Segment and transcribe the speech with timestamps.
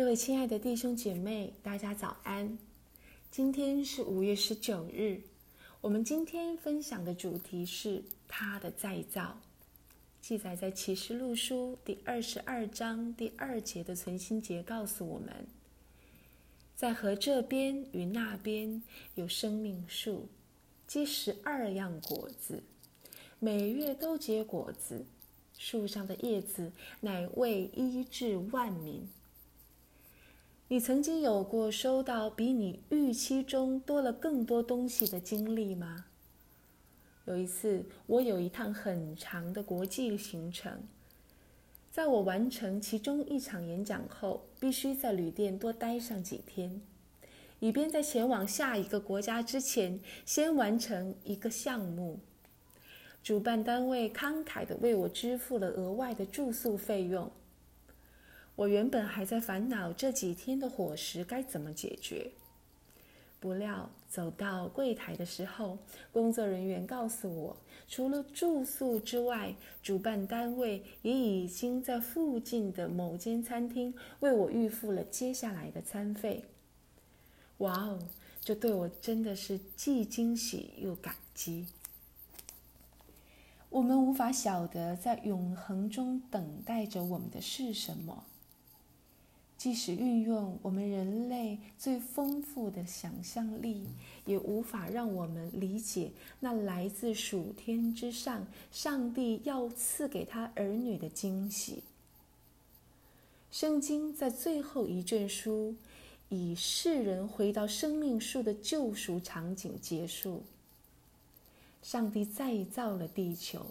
[0.00, 2.58] 各位亲爱的弟兄姐妹，大家早安！
[3.30, 5.20] 今天是五月十九日，
[5.82, 9.38] 我们今天分享的主题是他的再造，
[10.22, 15.46] 记载在启示录书第二十二章第二节的存心节告诉我们，
[16.74, 18.82] 在河这边与那边
[19.16, 20.26] 有生命树，
[20.86, 22.62] 结十二样果子，
[23.38, 25.04] 每月都结果子，
[25.58, 29.06] 树上的叶子乃为医治万民。
[30.72, 36.04] 你曾经有过收到比你预期中多了更多东西的经历吗？
[37.24, 40.80] 有一次，我有一趟很长的国际行程，
[41.90, 46.80] 在我完成其中一场演讲后，必须在旅店多待上几天，
[47.58, 52.20] 以便在前往下一个国家之前，先完成一个项目。
[53.24, 57.28] 主办单位慷慨地为我支付了额外的住宿费用。
[58.60, 62.30] 我原本还在烦恼这几天的伙食该怎么解决，
[63.40, 65.78] 不料走到柜台的时候，
[66.12, 67.56] 工作人员告诉我，
[67.88, 76.44] 除了住宿之外，主办单位也已经在附近的某间餐厅为我预付了接下来的餐费。
[77.58, 77.98] 哇哦，
[78.44, 81.64] 这对我真的是既惊喜又感激。
[83.70, 88.24] 我们无法晓得在永恒中等待着我们的是什么。
[89.60, 93.84] 即使运用我们人类最丰富的想象力，
[94.24, 101.82] 也无法让我们理解那来自属天之上上帝要赐给他儿女的惊喜。
[103.50, 105.76] 圣经在最后一卷书，
[106.30, 110.42] 以世人回到生命树的救赎场景结束。
[111.82, 113.66] 上帝再造了地球，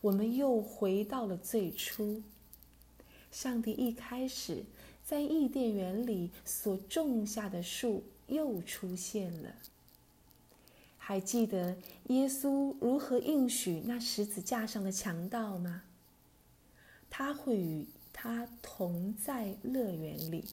[0.00, 2.20] 我们又回到了最初。
[3.30, 4.64] 上帝一开始。
[5.04, 9.54] 在伊甸园里所种下的树又出现了。
[10.96, 11.76] 还记得
[12.08, 15.82] 耶稣如何应许那十字架上的强盗吗？
[17.10, 20.44] 他会与他同在乐园里。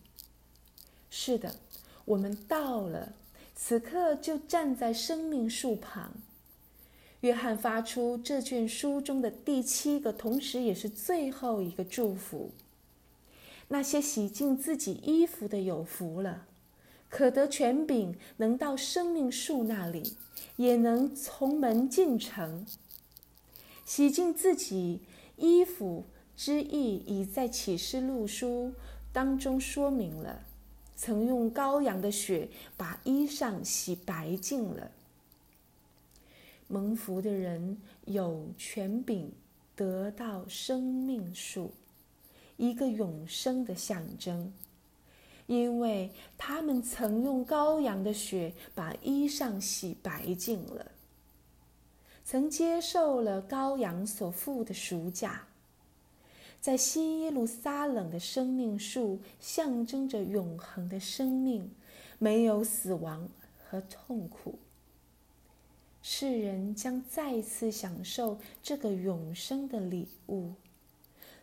[1.09, 1.55] 是的，
[2.05, 3.13] 我们到了，
[3.55, 6.11] 此刻就站在生命树旁。
[7.21, 12.51] 约翰发出这卷书中的第七个，同时也是最后一个祝福。
[13.69, 16.45] 那些洗净自己衣服的有福了，
[17.07, 20.15] 可得权柄，能到生命树那里，
[20.57, 22.65] 也能从门进城。
[23.85, 25.01] 洗净自己
[25.37, 28.73] 衣服之意，已在启示录书
[29.13, 30.41] 当中说明了，
[30.95, 34.91] 曾用羔羊的血把衣裳洗白净了。
[36.67, 39.31] 蒙福的人有权柄，
[39.75, 41.71] 得到生命树。
[42.59, 44.51] 一个永生的象征，
[45.47, 50.91] 因为他们曾用羔羊的血把衣裳洗白净了，
[52.25, 55.47] 曾接受了羔羊所付的赎价，
[56.59, 61.71] 在新耶路撒冷的生命树象征着永恒的生命，
[62.17, 63.29] 没有死亡
[63.69, 64.59] 和痛苦，
[66.01, 70.51] 世人将再次享受这个永生的礼物。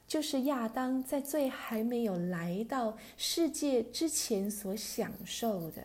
[0.09, 5.85] 就是亚当在罪还没有来到世界之前所享受的，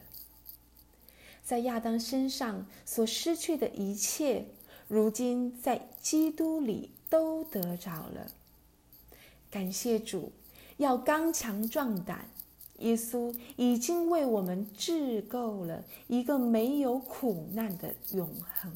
[1.43, 4.45] 在亚当身上所失去的一切，
[4.87, 8.31] 如今在基督里都得着了。
[9.49, 10.31] 感谢主，
[10.77, 12.29] 要刚强壮胆，
[12.77, 18.71] 耶稣已经为我们制构了一个没有苦难的永恒。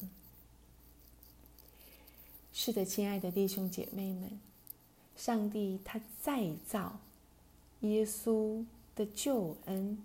[2.52, 4.40] 是的，亲爱的弟兄姐妹们。
[5.16, 7.00] 上帝他再造
[7.80, 9.98] 耶稣的救恩，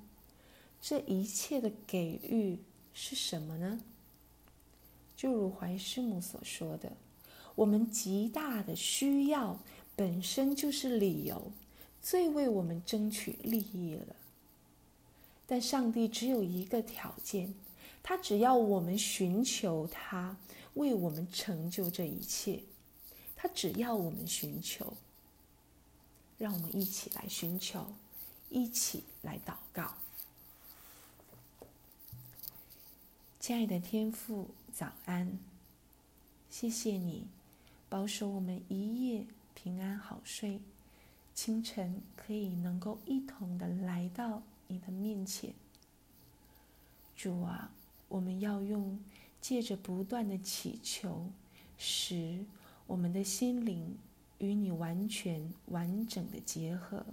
[0.81, 2.57] 这一切的给予
[2.93, 3.81] 是什么呢？
[5.15, 6.93] 就如怀师母所说的，
[7.53, 9.59] 我们极大的需要
[9.95, 11.51] 本身就是理由，
[12.01, 14.15] 最为我们争取利益了。
[15.45, 17.53] 但上帝只有一个条件，
[18.01, 20.37] 他只要我们寻求他，
[20.75, 22.63] 为我们成就这一切。
[23.41, 24.93] 他只要我们寻求，
[26.37, 27.91] 让我们一起来寻求，
[28.51, 29.95] 一起来祷告。
[33.39, 35.39] 亲爱的天父，早安！
[36.51, 37.25] 谢谢你
[37.89, 40.61] 保守我们一夜平安好睡，
[41.33, 45.55] 清晨可以能够一同的来到你的面前。
[47.15, 47.71] 主啊，
[48.07, 49.03] 我们要用
[49.41, 51.25] 借着不断的祈求，
[51.79, 52.45] 使
[52.91, 53.97] 我们的心灵
[54.39, 57.05] 与你完全完整的结合，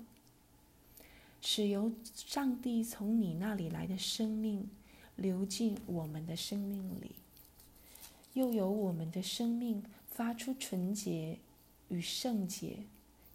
[1.41, 4.69] 使由上帝从你那里来的生命
[5.15, 7.15] 流进我们的生命里，
[8.33, 11.39] 又由我们的生命发出纯洁
[11.91, 12.79] 与圣洁，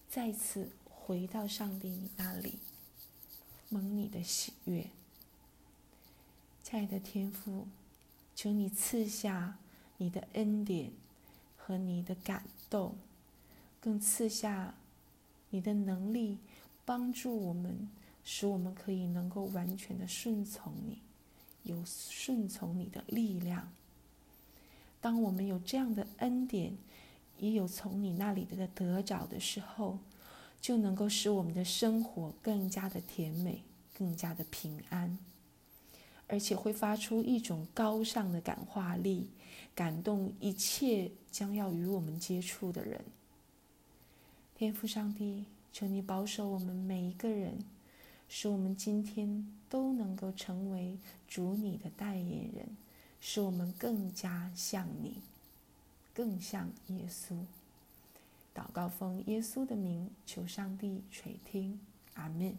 [0.09, 2.59] 再次回到上帝你那里，
[3.69, 4.89] 蒙你的喜悦。
[6.61, 7.67] 亲爱的天父，
[8.35, 9.57] 求你赐下
[9.95, 10.91] 你的恩典
[11.65, 12.95] 和你的感动，
[13.79, 14.75] 更赐下
[15.51, 16.39] 你的能力。
[16.85, 17.89] 帮助我们，
[18.25, 20.99] 使我们可以能够完全的顺从你，
[21.63, 23.71] 有顺从你的力量。
[24.99, 26.75] 当我们有这样的恩典，
[27.39, 29.99] 也有从你那里的得着的时候，
[30.59, 33.63] 就能够使我们的生活更加的甜美，
[33.97, 35.17] 更加的平安，
[36.33, 39.29] 而且会发出一种高尚的感化力，
[39.75, 43.05] 感动一切将要与我们接触的人。
[44.55, 45.45] 天父上帝。
[45.71, 47.57] 求你保守我们每一个人，
[48.29, 52.77] 使我们今天都能够成为主你的代言人，
[53.19, 55.15] 使我们更加像你，
[56.13, 57.35] 更像耶稣。
[58.53, 61.79] 祷告奉耶稣的名，求上帝垂听，
[62.13, 62.55] 阿门。